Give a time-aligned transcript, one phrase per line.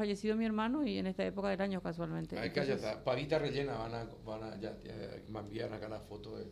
[0.00, 2.36] fallecido mi hermano y en esta época del año casualmente.
[2.36, 3.04] Ya está.
[3.04, 4.94] Pavita rellena, van a, van a ya, ya,
[5.28, 6.44] me envían acá la foto de,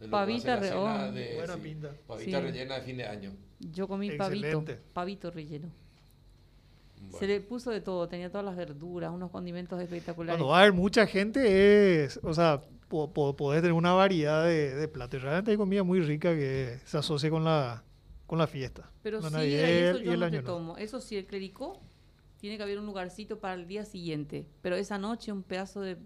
[0.00, 1.12] de Pavita re- oh.
[1.12, 1.90] de- Buena sí, pinta.
[2.06, 2.44] Pavita Sí.
[2.46, 3.32] rellena de fin de año.
[3.60, 4.78] Yo comí pavito, Excelente.
[4.92, 5.68] pavito relleno.
[6.96, 7.26] Se Bueno.
[7.28, 10.36] le puso de todo, tenía todas las verduras, unos condimentos espectaculares.
[10.38, 14.44] Cuando va a haber mucha gente, es, o sea, po- po- podés tener una variedad
[14.44, 15.18] de, de platos.
[15.18, 17.82] Y Realmente hay comida muy rica que se asocia con la,
[18.26, 18.90] con la fiesta.
[19.02, 20.76] Pero la sí, Navidad y eso y yo el no Año te tomo.
[20.76, 21.80] Eso sí, el clericó
[22.40, 24.46] tiene que haber un lugarcito para el día siguiente.
[24.62, 25.98] Pero esa noche un pedazo de,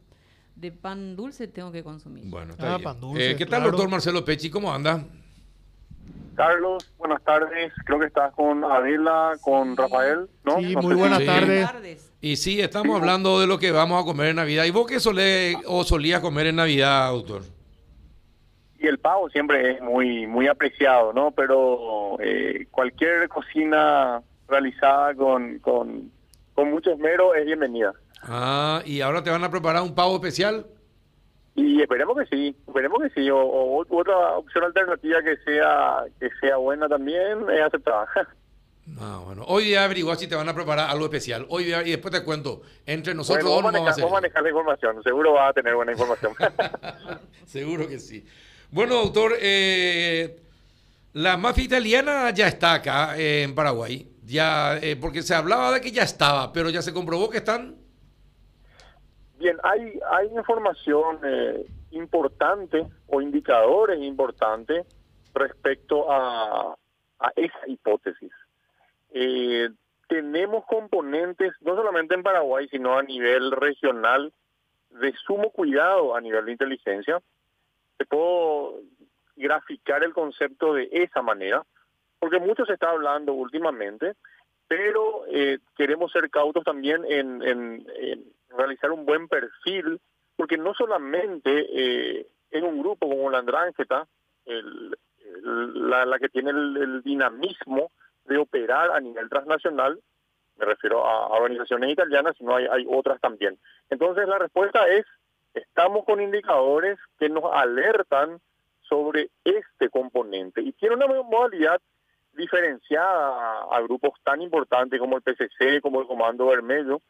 [0.56, 2.24] de pan dulce tengo que consumir.
[2.26, 2.82] Bueno, está Ah, bien.
[2.84, 4.50] pan dulce, Eh, ¿Qué tal, doctor Marcelo Pechi?
[4.50, 5.04] ¿Cómo anda?
[6.34, 7.72] Carlos, buenas tardes.
[7.86, 10.58] Creo que estás con Adela, con Rafael, ¿no?
[10.58, 11.30] Sí, No muy buenas si- Sí.
[11.30, 11.64] tardes.
[11.66, 12.12] tardes.
[12.20, 14.64] Y sí, estamos hablando de lo que vamos a comer en Navidad.
[14.64, 17.42] ¿Y vos qué solés o solías comer en Navidad, doctor?
[18.80, 21.30] Y el pavo siempre es muy muy apreciado, ¿no?
[21.30, 26.10] Pero eh, cualquier cocina realizada con, con,
[26.54, 27.92] con mucho esmero es bienvenida.
[28.22, 30.66] Ah, y ahora te van a preparar un pavo especial.
[31.56, 33.30] Y esperemos que sí, esperemos que sí.
[33.30, 38.08] O, o otra opción alternativa que sea que sea buena también es aceptada.
[39.00, 39.44] Ah, bueno.
[39.46, 41.46] Hoy día averiguar si te van a preparar algo especial.
[41.48, 42.60] Hoy día, y después te cuento.
[42.84, 44.22] Entre nosotros bueno, dos vos no vamos a manejar, vos hacer.
[44.22, 46.32] manejar la información, seguro vas a tener buena información.
[47.46, 48.26] Seguro que sí.
[48.70, 50.38] Bueno, doctor, eh,
[51.14, 54.06] la mafia italiana ya está acá eh, en Paraguay.
[54.26, 57.76] Ya, eh, porque se hablaba de que ya estaba, pero ya se comprobó que están.
[59.38, 64.86] Bien, hay, hay información eh, importante o indicadores importantes
[65.34, 66.74] respecto a,
[67.18, 68.32] a esa hipótesis.
[69.10, 69.68] Eh,
[70.08, 74.32] tenemos componentes, no solamente en Paraguay, sino a nivel regional,
[74.90, 77.20] de sumo cuidado a nivel de inteligencia.
[77.96, 78.80] Te puedo
[79.36, 81.64] graficar el concepto de esa manera,
[82.24, 84.14] porque mucho se está hablando últimamente,
[84.66, 87.86] pero eh, queremos ser cautos también en, en-
[88.56, 90.00] realizar un buen perfil,
[90.34, 92.26] porque no solamente eh,
[92.62, 94.06] un grupo como la Andrángeta,
[94.46, 94.96] el-
[95.42, 97.90] la, la que tiene el, el dinamismo
[98.24, 100.00] de operar a nivel transnacional,
[100.56, 103.58] me refiero a, a organizaciones italianas, sino hay, hay otras también.
[103.90, 105.04] Entonces la respuesta es,
[105.52, 108.40] estamos con indicadores que nos alertan
[108.80, 111.82] sobre este componente y tiene una modalidad
[112.34, 117.00] diferenciada a, grupos tan importantes como el PCC, como el Comando Vermelho,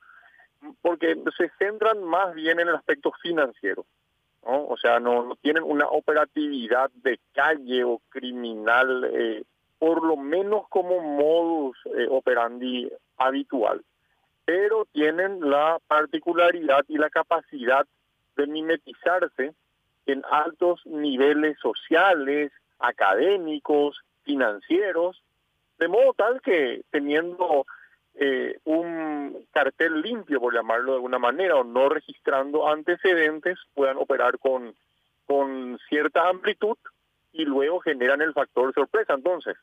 [0.83, 3.85] porque se centran más bien en el aspecto financiero.
[4.47, 9.43] O sea, no, no tienen una operatividad de calle o criminal, eh,
[9.79, 13.83] por lo menos como modus eh, operandi habitual.
[14.45, 17.87] Pero tienen la particularidad y la capacidad
[18.37, 19.55] de mimetizarse
[20.05, 25.23] en altos niveles sociales, académicos, financieros,
[25.79, 27.67] de modo tal que teniendo
[28.15, 34.39] eh, un cartel limpio, por llamarlo de alguna manera, o no registrando antecedentes, puedan operar
[34.39, 34.75] con,
[35.27, 36.77] con cierta amplitud
[37.33, 39.15] y luego generan el factor sorpresa.
[39.15, 39.57] Entonces,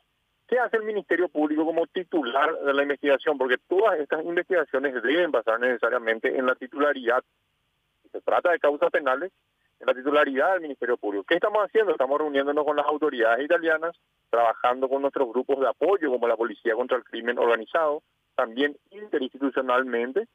[0.47, 3.38] ¿qué hace el Ministerio Público como titular de la investigación?
[3.38, 7.23] Porque todas estas investigaciones deben basar necesariamente en la titularidad.
[8.03, 9.31] Si se trata de causas penales,
[9.81, 11.25] en la titularidad del Ministerio Público.
[11.28, 11.91] ¿Qué estamos haciendo?
[11.91, 13.95] Estamos reuniéndonos con las autoridades italianas,
[14.31, 18.02] trabajando con nuestros grupos de apoyo, como la Policía contra el Crimen Organizado,
[18.36, 20.28] también interinstitucionalmente,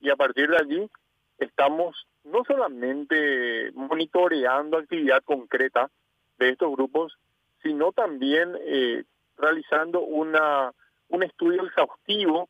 [0.00, 0.90] y a partir de allí
[1.38, 5.90] estamos no solamente monitoreando actividad concreta
[6.38, 7.16] de estos grupos,
[7.62, 9.04] sino también eh,
[9.36, 10.72] realizando una
[11.08, 12.48] un estudio exhaustivo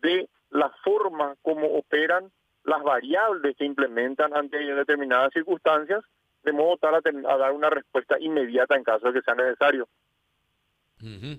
[0.00, 2.30] de la forma como operan
[2.62, 6.04] las variables que implementan ante determinadas circunstancias,
[6.44, 9.34] de modo tal a, ten- a dar una respuesta inmediata en caso de que sea
[9.34, 9.88] necesario.
[11.02, 11.38] Ujú.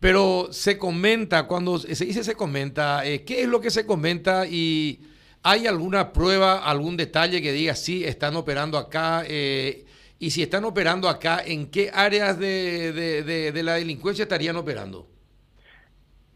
[0.00, 4.46] Pero se comenta, cuando se dice se comenta, eh, ¿qué es lo que se comenta
[4.46, 5.00] y
[5.42, 9.24] hay alguna prueba, algún detalle que diga sí, están operando acá?
[9.26, 9.86] eh,
[10.18, 14.56] y si están operando acá, ¿en qué áreas de, de- de- de la delincuencia estarían
[14.56, 15.06] operando?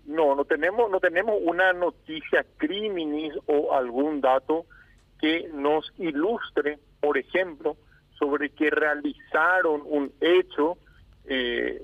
[0.07, 4.65] No, no tenemos, no tenemos una noticia criminis o algún dato
[5.21, 7.77] que nos ilustre, por ejemplo,
[8.19, 10.79] sobre que realizaron un hecho.
[11.27, 11.83] Eh,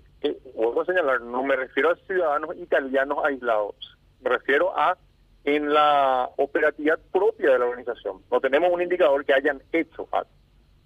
[0.82, 3.74] a señalar, no me refiero a ciudadanos italianos aislados,
[4.20, 4.96] me refiero a
[5.44, 8.22] en la operatividad propia de la organización.
[8.30, 10.08] No tenemos un indicador que hayan hecho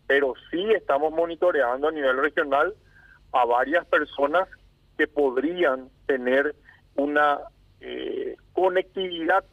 [0.09, 2.75] pero sí estamos monitoreando a nivel regional
[3.33, 4.49] a varias personas
[4.97, 6.55] que podrían tener
[6.97, 7.39] una
[7.81, 9.45] eh, conectividad,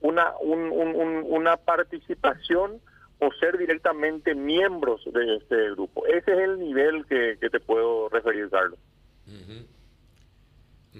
[0.00, 2.80] una, un- un- un- una participación
[3.18, 6.06] o ser directamente miembros de este grupo.
[6.06, 8.78] Ese es el nivel que, que te puedo referir, Carlos.
[9.28, 9.66] Ujú.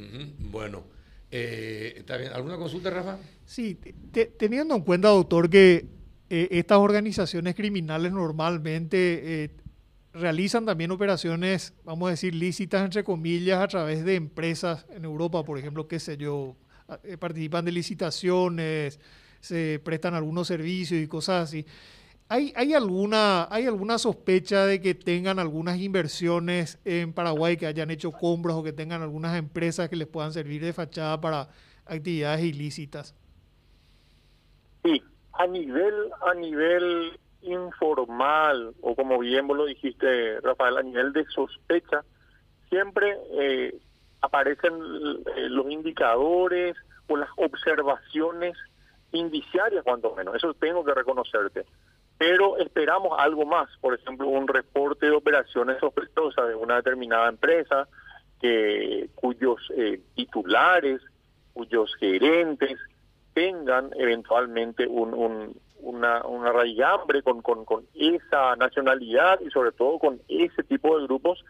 [0.05, 0.33] Ujú.
[0.51, 0.85] Bueno,
[1.31, 2.15] Eh, ¿está?
[2.35, 3.19] ¿Alguna consulta, Rafa?
[3.45, 3.75] Sí,
[4.13, 5.85] te- teniendo en cuenta, doctor, que
[6.31, 9.51] eh, estas organizaciones criminales normalmente eh,
[10.15, 15.45] realizan también operaciones, vamos a decir, lícitas, entre comillas, a través de empresas en Europa,
[15.45, 16.57] por ejemplo, qué sé yo,
[17.05, 18.99] eh, participan de licitaciones,
[19.43, 21.67] se prestan algunos servicios y cosas así.
[22.31, 27.91] ¿Hay, hay, alguna, ¿Hay alguna sospecha de que tengan algunas inversiones en Paraguay, que hayan
[27.91, 31.49] hecho compras o que tengan algunas empresas que les puedan servir de fachada para
[31.87, 33.15] actividades ilícitas?
[34.85, 35.03] Sí,
[35.33, 35.95] a nivel,
[36.27, 42.05] a nivel informal, o como bien vos lo dijiste, Rafael, a nivel de sospecha,
[42.69, 43.79] siempre eh,
[44.21, 46.77] aparecen eh, los indicadores
[47.07, 48.55] o las observaciones
[49.13, 50.35] indiciarias, cuanto menos.
[50.35, 51.65] Eso tengo que reconocerte.
[52.19, 57.89] Pero esperamos algo más, por ejemplo, un reporte de operaciones sospechosas de una determinada empresa,
[58.41, 61.01] que cuyos eh, titulares,
[61.53, 62.79] cuyos gerentes
[63.35, 69.99] tengan eventualmente un, un, una, una raigambre con, con, con esa nacionalidad y sobre todo
[69.99, 71.45] con ese tipo de grupos,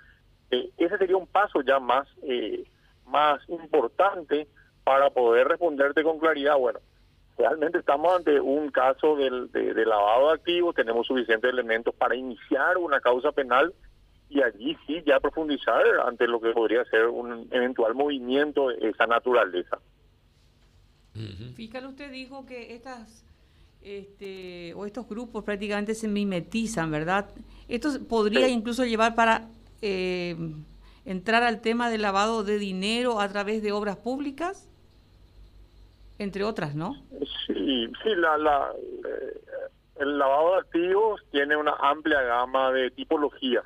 [0.51, 2.65] eh, ese sería un paso ya más, eh,
[3.07, 4.49] más importante
[4.85, 6.57] para poder responderte con claridad.
[6.57, 6.81] Bueno,
[7.39, 12.17] realmente estamos ante un caso del, de, de lavado de activos, tenemos suficientes elementos para
[12.17, 13.73] iniciar una causa penal
[14.29, 19.07] y allí sí ya profundizar ante lo que podría ser un eventual movimiento de esa
[19.07, 19.79] naturaleza.
[21.57, 23.25] Fiscal, usted dijo que estas
[23.83, 27.31] este, o estos grupos prácticamente se mimetizan, ¿verdad?
[27.69, 28.53] Esto podría Sí.
[28.53, 29.49] incluso llevar para
[29.83, 30.37] eh,
[31.05, 34.69] entrar al tema del lavado de dinero a través de obras públicas,
[36.19, 36.95] entre otras, ¿no?
[37.47, 38.73] Sí, sí la,
[39.05, 39.41] eh,
[39.97, 43.65] el lavado de activos tiene una amplia gama de tipologías.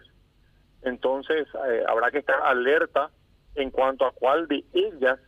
[0.82, 3.10] Entonces, eh, habrá que estar alerta
[3.54, 5.18] en cuanto a cuál de ellas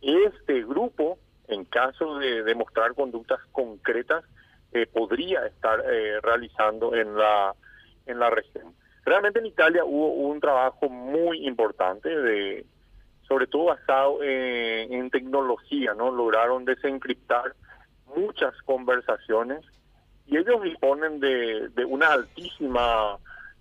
[0.00, 4.24] este grupo, en caso de demostrar conductas concretas,
[4.72, 7.54] eh, podría estar eh, realizando en la,
[8.06, 8.74] en la región.
[9.04, 12.66] Realmente en Italia hubo un trabajo muy importante de
[13.26, 16.10] sobre todo basado eh, en tecnología, ¿no?
[16.10, 17.54] Lograron desencriptar
[18.16, 19.64] muchas conversaciones
[20.26, 23.18] y ellos disponen de, de una altísima,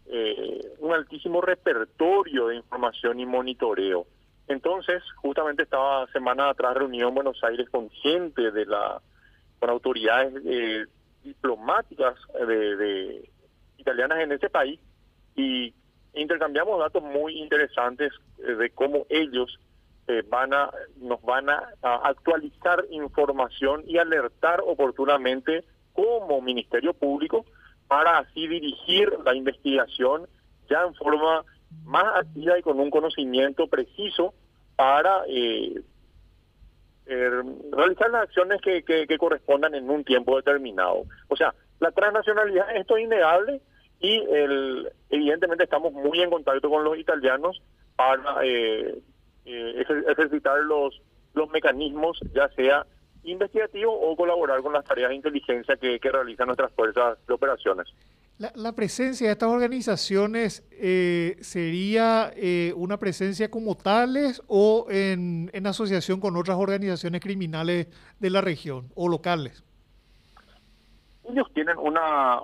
[0.07, 4.05] eh, un altísimo repertorio de información y monitoreo.
[4.47, 9.01] Entonces, justamente estaba semana atrás reunido en Buenos Aires con gente de la,
[9.59, 10.85] con autoridades eh,
[11.23, 12.15] diplomáticas
[12.47, 13.29] de, de
[13.77, 14.79] italianas en ese país
[15.35, 15.73] y
[16.15, 19.59] intercambiamos datos muy interesantes eh, de cómo ellos
[20.07, 25.63] eh, van a nos van a, actualizar información y alertar oportunamente
[25.93, 27.43] como Ministerio Público
[27.87, 30.27] para así dirigir la investigación
[30.69, 31.43] ya en forma
[31.85, 34.35] más activa y con un conocimiento preciso
[34.75, 35.81] para eh,
[37.07, 37.29] eh,
[37.71, 41.03] realizar las acciones que, que correspondan en un tiempo determinado.
[41.29, 43.61] O sea, la transnacionalidad, esto es innegable
[43.99, 47.61] y el, evidentemente estamos muy en contacto con los italianos
[47.95, 48.99] para eh,
[49.45, 51.01] eh, ejer- ejercitar los,
[51.33, 52.85] los mecanismos, ya sea
[53.23, 57.87] investigativo o colaborar con las tareas de inteligencia que, que realizan nuestras fuerzas de operaciones.
[58.37, 65.49] La, la presencia de estas organizaciones eh, sería eh, una presencia como tales o en,
[65.53, 67.87] en asociación con otras organizaciones criminales
[68.19, 69.63] de la región o locales.
[71.23, 72.41] ellos tienen una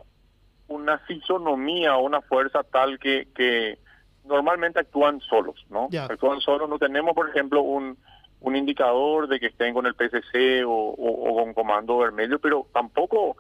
[0.72, 3.78] una fisonomía o una fuerza tal que, que
[4.26, 5.88] normalmente actúan solos, ¿no?
[6.06, 7.98] Actúan solos, no tenemos, por ejemplo, un,
[8.40, 12.68] un indicador de que estén con el PCC o, o- o con Comando Vermelho, pero
[12.74, 13.38] tampoco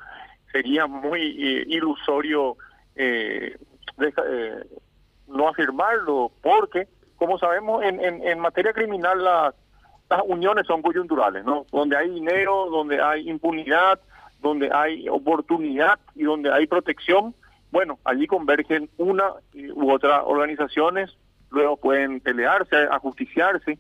[0.52, 2.58] sería muy eh, ilusorio
[2.96, 3.58] eh,
[4.00, 4.64] eh,
[5.28, 9.56] no afirmarlo, porque, como sabemos, en, en, en materia criminal las,
[10.10, 11.66] las uniones son coyunturales, ¿no?
[11.72, 14.00] Donde hay dinero, donde hay impunidad,
[14.42, 17.36] donde hay oportunidad y donde hay protección,
[17.72, 21.18] bueno, allí convergen una eh, u otra organizaciones,
[21.50, 23.78] luego pueden pelearse, ajusticiarse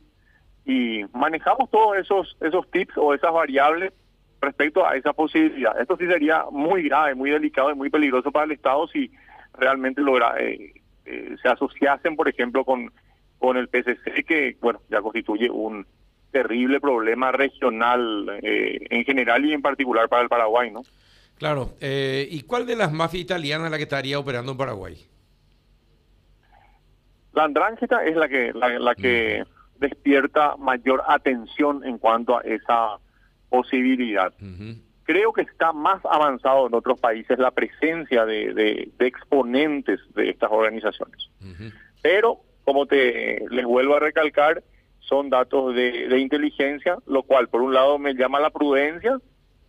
[0.65, 3.91] y manejamos todos esos esos tips o esas variables
[4.39, 5.79] respecto a esa posibilidad.
[5.79, 9.11] Esto sí sería muy grave, muy delicado y muy peligroso para el Estado si
[9.53, 10.73] realmente logra eh,
[11.05, 12.91] eh, se asociasen, por ejemplo, con
[13.39, 15.85] con el PCC que bueno ya constituye un
[16.31, 20.81] terrible problema regional eh, en general y en particular para el Paraguay, ¿no?
[21.37, 21.73] Claro.
[21.81, 24.95] eh, ¿Y cuál de las mafias italianas es la que estaría operando en Paraguay?
[27.33, 29.43] La andrangheta es la que la, la que
[29.79, 32.97] despierta mayor atención en cuanto a esa
[33.49, 34.33] posibilidad.
[35.03, 40.29] Creo que está más avanzado en otros países la presencia de, de- de exponentes de
[40.29, 41.29] estas organizaciones.
[42.01, 44.61] Pero, como te les vuelvo a recalcar,
[45.01, 49.19] son datos de, de inteligencia, lo cual por un lado me llama la prudencia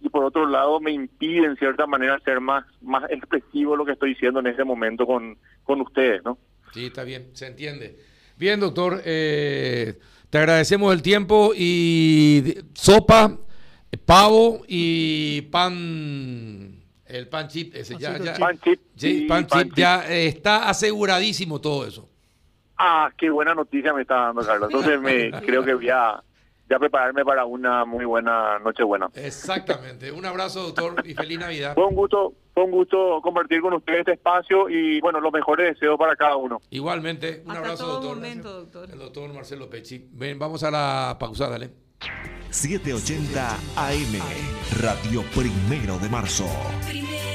[0.01, 3.93] y por otro lado me impide en cierta manera ser más, más expresivo lo que
[3.93, 6.39] estoy diciendo en ese momento con, con ustedes, ¿no?
[6.73, 7.99] Sí, está bien, se entiende.
[8.37, 9.99] Bien, doctor, eh,
[10.31, 13.39] te agradecemos el tiempo y sopa,
[14.05, 20.09] pavo y pan, el pan chip, ese ya, ya, pan chip, sí, pan, chip, ya
[20.09, 22.09] está aseguradísimo todo eso.
[22.79, 24.71] Ah, qué buena noticia me está dando, Carlos.
[24.73, 26.23] Entonces me creo que voy a
[26.69, 29.11] ya prepararme para una muy buena noche buena.
[29.15, 30.11] Exactamente.
[30.11, 31.75] Un abrazo, doctor, y feliz Navidad.
[31.75, 35.75] Fue un gusto, fue un gusto compartir con ustedes este espacio y bueno, los mejores
[35.75, 36.61] deseos para cada uno.
[36.71, 38.17] Igualmente, un Hasta abrazo, todo doctor.
[38.17, 38.91] momento, doctor.
[38.91, 40.09] El doctor Marcelo Pecci.
[40.13, 41.71] Ven, vamos a la pausa, dale.
[42.51, 46.47] 780 AM, Radio Primero de Marzo.
[46.89, 47.32] Primero